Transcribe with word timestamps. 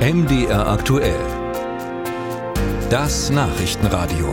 MDR 0.00 0.66
aktuell. 0.66 1.20
Das 2.88 3.28
Nachrichtenradio. 3.28 4.32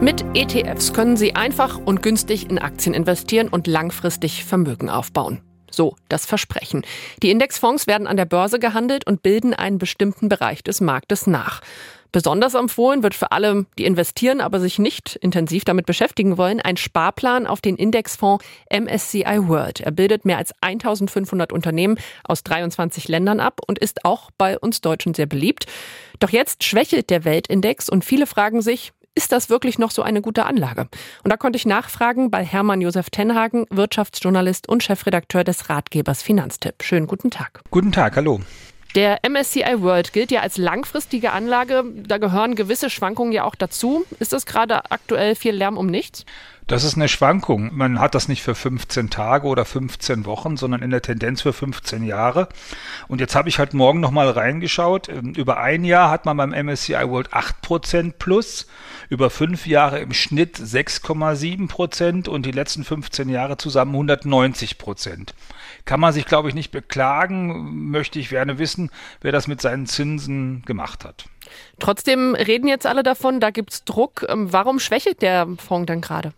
Mit 0.00 0.24
ETFs 0.32 0.92
können 0.92 1.16
Sie 1.16 1.34
einfach 1.34 1.78
und 1.84 2.00
günstig 2.00 2.48
in 2.48 2.60
Aktien 2.60 2.94
investieren 2.94 3.48
und 3.48 3.66
langfristig 3.66 4.44
Vermögen 4.44 4.88
aufbauen. 4.88 5.40
So 5.68 5.96
das 6.08 6.24
Versprechen. 6.24 6.82
Die 7.24 7.32
Indexfonds 7.32 7.88
werden 7.88 8.06
an 8.06 8.16
der 8.16 8.26
Börse 8.26 8.60
gehandelt 8.60 9.04
und 9.04 9.24
bilden 9.24 9.52
einen 9.52 9.78
bestimmten 9.78 10.28
Bereich 10.28 10.62
des 10.62 10.80
Marktes 10.80 11.26
nach. 11.26 11.60
Besonders 12.12 12.52
empfohlen 12.52 13.02
wird 13.02 13.14
für 13.14 13.32
alle, 13.32 13.64
die 13.78 13.86
investieren, 13.86 14.42
aber 14.42 14.60
sich 14.60 14.78
nicht 14.78 15.16
intensiv 15.16 15.64
damit 15.64 15.86
beschäftigen 15.86 16.36
wollen, 16.36 16.60
ein 16.60 16.76
Sparplan 16.76 17.46
auf 17.46 17.62
den 17.62 17.76
Indexfonds 17.76 18.44
MSCI 18.70 19.48
World. 19.48 19.80
Er 19.80 19.92
bildet 19.92 20.26
mehr 20.26 20.36
als 20.36 20.52
1500 20.60 21.52
Unternehmen 21.52 21.96
aus 22.24 22.44
23 22.44 23.08
Ländern 23.08 23.40
ab 23.40 23.60
und 23.66 23.78
ist 23.78 24.04
auch 24.04 24.30
bei 24.36 24.58
uns 24.58 24.82
Deutschen 24.82 25.14
sehr 25.14 25.26
beliebt. 25.26 25.64
Doch 26.20 26.30
jetzt 26.30 26.64
schwächelt 26.64 27.08
der 27.08 27.24
Weltindex 27.24 27.88
und 27.88 28.04
viele 28.04 28.26
fragen 28.26 28.60
sich, 28.60 28.92
ist 29.14 29.32
das 29.32 29.50
wirklich 29.50 29.78
noch 29.78 29.90
so 29.90 30.02
eine 30.02 30.22
gute 30.22 30.44
Anlage? 30.44 30.88
Und 31.22 31.30
da 31.30 31.36
konnte 31.36 31.56
ich 31.56 31.66
nachfragen 31.66 32.30
bei 32.30 32.44
Hermann 32.44 32.80
Josef 32.80 33.10
Tenhagen, 33.10 33.66
Wirtschaftsjournalist 33.70 34.68
und 34.68 34.82
Chefredakteur 34.82 35.44
des 35.44 35.68
Ratgebers 35.68 36.22
Finanztipp. 36.22 36.82
Schönen 36.82 37.06
guten 37.06 37.30
Tag. 37.30 37.60
Guten 37.70 37.92
Tag, 37.92 38.16
hallo. 38.16 38.40
Der 38.94 39.20
MSCI 39.26 39.80
World 39.80 40.12
gilt 40.12 40.30
ja 40.30 40.40
als 40.40 40.58
langfristige 40.58 41.32
Anlage. 41.32 41.84
Da 42.06 42.18
gehören 42.18 42.54
gewisse 42.54 42.90
Schwankungen 42.90 43.32
ja 43.32 43.44
auch 43.44 43.54
dazu. 43.54 44.04
Ist 44.18 44.34
das 44.34 44.44
gerade 44.44 44.90
aktuell 44.90 45.34
viel 45.34 45.54
Lärm 45.54 45.78
um 45.78 45.86
nichts? 45.86 46.26
Das 46.68 46.84
ist 46.84 46.94
eine 46.94 47.08
Schwankung. 47.08 47.70
Man 47.74 47.98
hat 47.98 48.14
das 48.14 48.28
nicht 48.28 48.42
für 48.42 48.54
15 48.54 49.10
Tage 49.10 49.48
oder 49.48 49.64
15 49.64 50.24
Wochen, 50.26 50.56
sondern 50.56 50.80
in 50.80 50.90
der 50.90 51.02
Tendenz 51.02 51.42
für 51.42 51.52
15 51.52 52.04
Jahre. 52.04 52.48
Und 53.08 53.20
jetzt 53.20 53.34
habe 53.34 53.48
ich 53.48 53.58
halt 53.58 53.74
morgen 53.74 53.98
nochmal 53.98 54.30
reingeschaut. 54.30 55.08
Ähm, 55.08 55.34
über 55.34 55.58
ein 55.58 55.84
Jahr 55.84 56.10
hat 56.10 56.24
man 56.24 56.36
beim 56.36 56.50
MSCI 56.50 57.08
World 57.08 57.34
8% 57.34 58.12
plus, 58.18 58.68
über 59.08 59.28
fünf 59.28 59.66
Jahre 59.66 59.98
im 59.98 60.12
Schnitt 60.12 60.56
6,7% 60.56 62.28
und 62.28 62.46
die 62.46 62.52
letzten 62.52 62.84
15 62.84 63.28
Jahre 63.28 63.56
zusammen 63.56 63.96
190%. 63.96 65.30
Kann 65.84 66.00
man 66.00 66.12
sich, 66.12 66.26
glaube 66.26 66.48
ich, 66.48 66.54
nicht 66.54 66.70
beklagen. 66.70 67.90
Möchte 67.90 68.20
ich 68.20 68.28
gerne 68.28 68.58
wissen, 68.58 68.90
wer 69.20 69.32
das 69.32 69.48
mit 69.48 69.60
seinen 69.60 69.86
Zinsen 69.86 70.62
gemacht 70.64 71.04
hat. 71.04 71.26
Trotzdem 71.78 72.34
reden 72.34 72.68
jetzt 72.68 72.86
alle 72.86 73.02
davon, 73.02 73.40
da 73.40 73.50
gibt 73.50 73.72
es 73.72 73.84
Druck. 73.84 74.24
Ähm, 74.28 74.52
warum 74.52 74.78
schwächelt 74.78 75.22
der 75.22 75.48
Fonds 75.58 75.86
dann 75.86 76.00
gerade? 76.00 76.32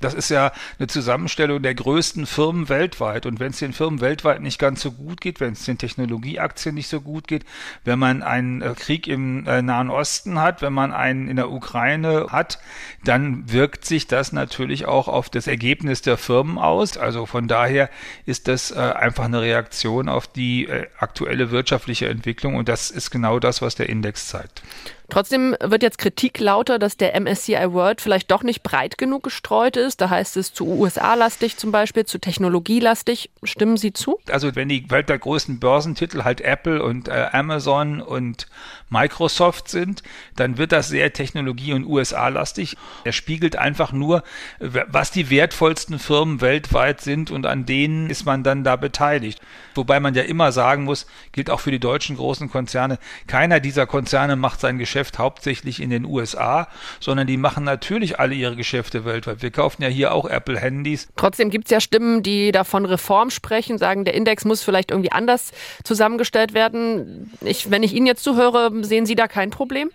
Das 0.00 0.14
ist 0.14 0.28
ja 0.28 0.52
eine 0.78 0.86
Zusammenstellung 0.86 1.62
der 1.62 1.74
größten 1.74 2.26
Firmen 2.26 2.68
weltweit. 2.68 3.26
Und 3.26 3.40
wenn 3.40 3.50
es 3.50 3.58
den 3.58 3.72
Firmen 3.72 4.00
weltweit 4.00 4.40
nicht 4.40 4.58
ganz 4.58 4.80
so 4.80 4.92
gut 4.92 5.20
geht, 5.20 5.40
wenn 5.40 5.52
es 5.52 5.64
den 5.64 5.78
Technologieaktien 5.78 6.74
nicht 6.74 6.88
so 6.88 7.00
gut 7.00 7.28
geht, 7.28 7.44
wenn 7.84 7.98
man 7.98 8.22
einen 8.22 8.62
äh, 8.62 8.74
Krieg 8.76 9.06
im 9.06 9.46
äh, 9.46 9.62
Nahen 9.62 9.90
Osten 9.90 10.40
hat, 10.40 10.62
wenn 10.62 10.72
man 10.72 10.92
einen 10.92 11.28
in 11.28 11.36
der 11.36 11.50
Ukraine 11.50 12.26
hat, 12.30 12.58
dann 13.04 13.50
wirkt 13.50 13.84
sich 13.84 14.06
das 14.06 14.32
natürlich 14.32 14.86
auch 14.86 15.08
auf 15.08 15.30
das 15.30 15.46
Ergebnis 15.46 16.02
der 16.02 16.16
Firmen 16.16 16.58
aus. 16.58 16.96
Also 16.96 17.26
von 17.26 17.48
daher 17.48 17.90
ist 18.26 18.48
das 18.48 18.70
äh, 18.70 18.78
einfach 18.78 19.24
eine 19.24 19.40
Reaktion 19.40 20.08
auf 20.08 20.26
die 20.26 20.68
aktuelle 20.98 21.50
wirtschaftliche 21.50 22.08
Entwicklung. 22.08 22.54
Und 22.54 22.68
das 22.68 22.90
ist 22.90 23.10
genau 23.10 23.38
das, 23.38 23.62
was 23.62 23.74
der 23.74 23.88
Index 23.88 24.28
zeigt. 24.28 24.47
site. 24.56 24.97
Trotzdem 25.10 25.56
wird 25.60 25.82
jetzt 25.82 25.96
Kritik 25.96 26.38
lauter, 26.38 26.78
dass 26.78 26.98
der 26.98 27.18
MSCI 27.18 27.72
World 27.72 28.02
vielleicht 28.02 28.30
doch 28.30 28.42
nicht 28.42 28.62
breit 28.62 28.98
genug 28.98 29.22
gestreut 29.22 29.78
ist. 29.78 30.02
Da 30.02 30.10
heißt 30.10 30.36
es 30.36 30.52
zu 30.52 30.66
USA-lastig 30.66 31.56
zum 31.56 31.72
Beispiel, 31.72 32.04
zu 32.04 32.18
technologielastig. 32.18 33.30
Stimmen 33.42 33.78
Sie 33.78 33.94
zu? 33.94 34.20
Also 34.30 34.54
wenn 34.54 34.68
die 34.68 34.90
Welt 34.90 35.08
der 35.08 35.18
größten 35.18 35.60
Börsentitel 35.60 36.24
halt 36.24 36.42
Apple 36.42 36.82
und 36.82 37.08
äh, 37.08 37.28
Amazon 37.32 38.02
und 38.02 38.48
Microsoft 38.90 39.68
sind, 39.68 40.02
dann 40.36 40.58
wird 40.58 40.72
das 40.72 40.88
sehr 40.88 41.12
technologie- 41.14 41.72
und 41.72 41.86
USA-lastig. 41.86 42.76
Er 43.04 43.12
spiegelt 43.12 43.56
einfach 43.56 43.92
nur, 43.92 44.22
was 44.58 45.10
die 45.10 45.30
wertvollsten 45.30 45.98
Firmen 45.98 46.42
weltweit 46.42 47.00
sind 47.00 47.30
und 47.30 47.46
an 47.46 47.64
denen 47.64 48.10
ist 48.10 48.26
man 48.26 48.42
dann 48.42 48.62
da 48.62 48.76
beteiligt. 48.76 49.40
Wobei 49.74 50.00
man 50.00 50.14
ja 50.14 50.22
immer 50.22 50.52
sagen 50.52 50.84
muss, 50.84 51.06
gilt 51.32 51.50
auch 51.50 51.60
für 51.60 51.70
die 51.70 51.80
deutschen 51.80 52.16
großen 52.16 52.50
Konzerne, 52.50 52.98
keiner 53.26 53.60
dieser 53.60 53.86
Konzerne 53.86 54.36
macht 54.36 54.60
sein 54.60 54.78
Geschäft 54.78 54.97
hauptsächlich 55.18 55.80
in 55.80 55.90
den 55.90 56.04
USA, 56.04 56.68
sondern 57.00 57.26
die 57.26 57.36
machen 57.36 57.64
natürlich 57.64 58.18
alle 58.18 58.34
ihre 58.34 58.56
Geschäfte 58.56 59.04
weltweit. 59.04 59.42
Wir 59.42 59.50
kaufen 59.50 59.82
ja 59.82 59.88
hier 59.88 60.12
auch 60.12 60.28
Apple-Handys. 60.28 61.08
Trotzdem 61.16 61.50
gibt 61.50 61.66
es 61.66 61.70
ja 61.70 61.80
Stimmen, 61.80 62.22
die 62.22 62.52
davon 62.52 62.84
Reform 62.84 63.30
sprechen, 63.30 63.78
sagen, 63.78 64.04
der 64.04 64.14
Index 64.14 64.44
muss 64.44 64.62
vielleicht 64.62 64.90
irgendwie 64.90 65.12
anders 65.12 65.52
zusammengestellt 65.84 66.54
werden. 66.54 67.32
Ich, 67.40 67.70
wenn 67.70 67.82
ich 67.82 67.94
Ihnen 67.94 68.06
jetzt 68.06 68.24
zuhöre, 68.24 68.72
sehen 68.82 69.06
Sie 69.06 69.14
da 69.14 69.28
kein 69.28 69.50
Problem? 69.50 69.90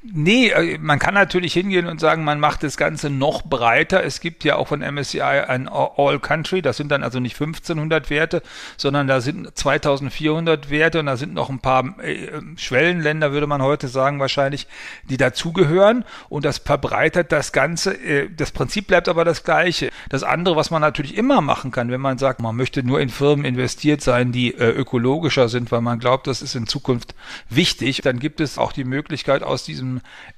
Nee, 0.00 0.50
äh, 0.50 0.78
man 0.78 1.00
kann 1.00 1.14
natürlich 1.14 1.54
hingehen 1.54 1.86
und 1.86 1.98
sagen, 1.98 2.22
man 2.22 2.38
macht 2.38 2.62
das 2.62 2.76
Ganze 2.76 3.10
noch 3.10 3.42
breiter. 3.42 4.04
Es 4.04 4.20
gibt 4.20 4.44
ja 4.44 4.54
auch 4.54 4.68
von 4.68 4.80
MSCI 4.80 5.20
ein 5.20 5.68
All 5.68 6.20
Country, 6.20 6.62
das 6.62 6.76
sind 6.76 6.92
dann 6.92 7.02
also 7.02 7.18
nicht 7.18 7.34
1500 7.34 8.08
Werte, 8.08 8.42
sondern 8.76 9.08
da 9.08 9.20
sind 9.20 9.56
2400 9.58 10.70
Werte 10.70 11.00
und 11.00 11.06
da 11.06 11.16
sind 11.16 11.34
noch 11.34 11.50
ein 11.50 11.58
paar 11.58 11.98
äh, 11.98 12.28
Schwellenländer, 12.56 13.32
würde 13.32 13.48
man 13.48 13.60
heute 13.60 13.88
sagen, 13.88 14.20
wahrscheinlich, 14.20 14.68
die 15.10 15.16
dazugehören 15.16 16.04
und 16.28 16.44
das 16.44 16.58
verbreitert 16.58 17.32
das 17.32 17.50
Ganze. 17.50 17.94
Äh, 17.94 18.30
das 18.30 18.52
Prinzip 18.52 18.86
bleibt 18.86 19.08
aber 19.08 19.24
das 19.24 19.42
gleiche. 19.42 19.90
Das 20.10 20.22
andere, 20.22 20.54
was 20.54 20.70
man 20.70 20.80
natürlich 20.80 21.16
immer 21.16 21.40
machen 21.40 21.72
kann, 21.72 21.90
wenn 21.90 22.00
man 22.00 22.18
sagt, 22.18 22.40
man 22.40 22.54
möchte 22.54 22.84
nur 22.84 23.00
in 23.00 23.08
Firmen 23.08 23.44
investiert 23.44 24.00
sein, 24.02 24.30
die 24.30 24.54
ökologischer 24.54 25.48
sind, 25.48 25.72
weil 25.72 25.80
man 25.80 25.98
glaubt, 25.98 26.28
das 26.28 26.40
ist 26.40 26.54
in 26.54 26.68
Zukunft 26.68 27.16
wichtig, 27.50 28.00
dann 28.02 28.20
gibt 28.20 28.40
es 28.40 28.58
auch 28.58 28.70
die 28.70 28.84
Möglichkeit 28.84 29.42
aus 29.42 29.64
diesem 29.64 29.87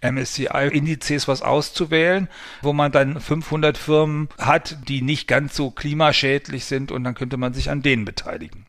MSCI-Indizes 0.00 1.28
was 1.28 1.42
auszuwählen, 1.42 2.28
wo 2.62 2.72
man 2.72 2.92
dann 2.92 3.20
500 3.20 3.76
Firmen 3.76 4.28
hat, 4.38 4.88
die 4.88 5.02
nicht 5.02 5.28
ganz 5.28 5.56
so 5.56 5.70
klimaschädlich 5.70 6.64
sind 6.64 6.92
und 6.92 7.04
dann 7.04 7.14
könnte 7.14 7.36
man 7.36 7.52
sich 7.52 7.70
an 7.70 7.82
denen 7.82 8.04
beteiligen. 8.04 8.66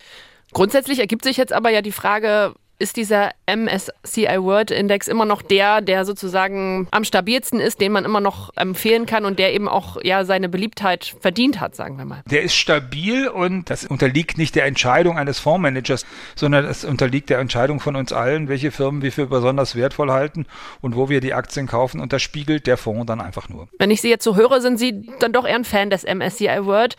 Grundsätzlich 0.53 1.00
ergibt 1.00 1.24
sich 1.24 1.38
jetzt 1.38 1.53
aber 1.53 1.69
ja 1.69 1.81
die 1.81 1.92
Frage, 1.92 2.53
ist 2.81 2.97
dieser 2.97 3.31
MSCI 3.46 4.38
World 4.40 4.72
Index 4.72 5.08
immer 5.08 5.25
noch 5.25 5.42
der, 5.42 5.81
der 5.81 6.03
sozusagen 6.03 6.88
am 6.92 7.03
stabilsten 7.03 7.59
ist, 7.59 7.80
den 7.80 7.92
man 7.92 8.03
immer 8.03 8.19
noch 8.19 8.50
empfehlen 8.58 9.06
kann 9.06 9.24
und 9.24 9.40
der 9.40 9.53
eben 9.53 9.69
auch 9.69 9.97
ja 10.03 10.25
seine 10.25 10.50
Beliebtheit 10.50 11.16
verdient 11.19 11.59
hat, 11.59 11.75
sagen 11.75 11.97
wir 11.97 12.06
mal. 12.06 12.24
Der 12.30 12.42
ist 12.42 12.56
stabil 12.56 13.28
und 13.28 13.69
das 13.69 13.86
unterliegt 13.86 14.38
nicht 14.38 14.56
der 14.56 14.66
Entscheidung 14.66 15.18
eines 15.18 15.40
Fondsmanagers, 15.40 16.06
sondern 16.36 16.66
es 16.66 16.84
unterliegt 16.84 17.30
der 17.30 17.40
Entscheidung 17.40 17.80
von 17.80 17.96
uns 17.96 18.12
allen, 18.12 18.50
welche 18.50 18.72
Firmen 18.72 19.02
wir 19.02 19.12
für 19.12 19.28
besonders 19.28 19.75
wertvoll 19.75 20.12
halten 20.12 20.48
und 20.81 20.96
wo 20.96 21.08
wir 21.08 21.22
die 21.22 21.34
Aktien 21.34 21.68
kaufen 21.68 22.02
und 22.02 22.12
das 22.12 22.22
spiegelt 22.22 22.66
der 22.66 22.78
Fonds 22.78 23.06
dann 23.06 23.22
einfach 23.22 23.48
nur. 23.48 23.68
Wenn 23.78 23.92
ich 23.92 24.02
Sie 24.02 24.09
jetzt 24.09 24.24
so 24.24 24.36
höre, 24.36 24.59
sind 24.59 24.78
Sie 24.80 25.08
dann 25.19 25.31
doch 25.31 25.46
eher 25.46 25.56
ein 25.56 25.66
Fan 25.66 25.92
des 25.92 26.03
MSCI 26.03 26.66
World. 26.66 26.96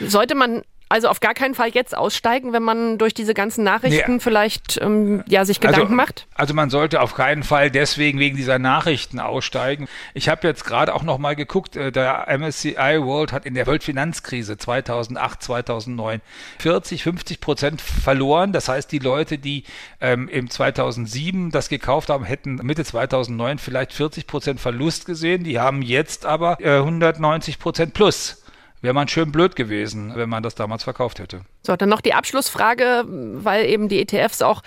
Sollte 0.00 0.34
man 0.34 0.62
also 0.92 1.08
auf 1.08 1.20
gar 1.20 1.32
keinen 1.32 1.54
Fall 1.54 1.70
jetzt 1.70 1.96
aussteigen, 1.96 2.52
wenn 2.52 2.62
man 2.62 2.98
durch 2.98 3.14
diese 3.14 3.32
ganzen 3.32 3.64
Nachrichten 3.64 4.14
nee. 4.14 4.20
vielleicht 4.20 4.78
ähm, 4.82 5.24
ja, 5.26 5.46
sich 5.46 5.58
Gedanken 5.58 5.80
also, 5.80 5.94
macht? 5.94 6.26
Also 6.34 6.52
man 6.52 6.68
sollte 6.68 7.00
auf 7.00 7.14
keinen 7.14 7.44
Fall 7.44 7.70
deswegen 7.70 8.18
wegen 8.18 8.36
dieser 8.36 8.58
Nachrichten 8.58 9.18
aussteigen. 9.18 9.88
Ich 10.12 10.28
habe 10.28 10.46
jetzt 10.46 10.66
gerade 10.66 10.94
auch 10.94 11.02
noch 11.02 11.16
mal 11.16 11.34
geguckt, 11.34 11.76
äh, 11.76 11.92
der 11.92 12.26
MSCI 12.28 13.00
World 13.00 13.32
hat 13.32 13.46
in 13.46 13.54
der 13.54 13.66
Weltfinanzkrise 13.66 14.58
2008, 14.58 15.42
2009 15.42 16.20
40, 16.58 17.02
50 17.04 17.40
Prozent 17.40 17.80
verloren. 17.80 18.52
Das 18.52 18.68
heißt, 18.68 18.92
die 18.92 18.98
Leute, 18.98 19.38
die 19.38 19.64
ähm, 20.02 20.28
im 20.28 20.50
2007 20.50 21.50
das 21.50 21.70
gekauft 21.70 22.10
haben, 22.10 22.24
hätten 22.24 22.56
Mitte 22.56 22.84
2009 22.84 23.56
vielleicht 23.56 23.94
40 23.94 24.26
Prozent 24.26 24.60
Verlust 24.60 25.06
gesehen. 25.06 25.44
Die 25.44 25.58
haben 25.58 25.80
jetzt 25.80 26.26
aber 26.26 26.58
äh, 26.60 26.76
190 26.76 27.58
Prozent 27.58 27.94
plus 27.94 28.41
wäre 28.82 28.92
man 28.94 29.08
schön 29.08 29.32
blöd 29.32 29.56
gewesen, 29.56 30.12
wenn 30.14 30.28
man 30.28 30.42
das 30.42 30.54
damals 30.54 30.84
verkauft 30.84 31.18
hätte. 31.18 31.42
So, 31.62 31.74
dann 31.76 31.88
noch 31.88 32.00
die 32.00 32.14
Abschlussfrage, 32.14 33.04
weil 33.06 33.64
eben 33.66 33.88
die 33.88 34.00
ETFs 34.00 34.42
auch 34.42 34.62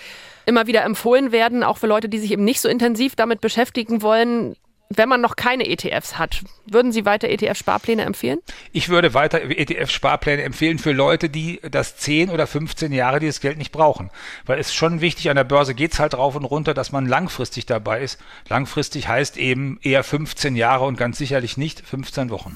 immer 0.45 0.67
wieder 0.67 0.83
empfohlen 0.83 1.31
werden, 1.31 1.63
auch 1.63 1.77
für 1.77 1.87
Leute, 1.87 2.09
die 2.09 2.19
sich 2.19 2.31
eben 2.31 2.43
nicht 2.43 2.61
so 2.61 2.69
intensiv 2.69 3.15
damit 3.15 3.41
beschäftigen 3.41 4.01
wollen. 4.01 4.55
Wenn 4.89 5.09
man 5.09 5.19
noch 5.19 5.35
keine 5.35 5.67
ETFs 5.67 6.19
hat, 6.19 6.43
würden 6.67 6.91
Sie 6.91 7.05
weiter 7.05 7.27
ETF-Sparpläne 7.27 8.03
empfehlen? 8.03 8.37
Ich 8.71 8.87
würde 8.87 9.15
weiter 9.15 9.41
ETF-Sparpläne 9.41 10.43
empfehlen 10.43 10.77
für 10.77 10.91
Leute, 10.91 11.27
die 11.27 11.59
das 11.69 11.97
10 11.97 12.29
oder 12.29 12.45
15 12.45 12.91
Jahre 12.93 13.19
dieses 13.19 13.41
Geld 13.41 13.57
nicht 13.57 13.71
brauchen. 13.71 14.11
Weil 14.45 14.59
es 14.59 14.67
ist 14.67 14.75
schon 14.75 15.01
wichtig, 15.01 15.31
an 15.31 15.37
der 15.37 15.43
Börse 15.43 15.73
geht 15.73 15.93
es 15.93 15.99
halt 15.99 16.15
rauf 16.15 16.35
und 16.35 16.45
runter, 16.45 16.75
dass 16.75 16.91
man 16.91 17.07
langfristig 17.07 17.65
dabei 17.65 18.01
ist. 18.01 18.19
Langfristig 18.47 19.07
heißt 19.07 19.37
eben 19.37 19.79
eher 19.81 20.03
15 20.03 20.55
Jahre 20.55 20.85
und 20.85 20.97
ganz 20.97 21.17
sicherlich 21.17 21.57
nicht 21.57 21.81
15 21.81 22.29
Wochen. 22.29 22.55